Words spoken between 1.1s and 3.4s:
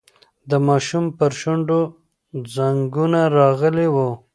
پر شونډو ځگونه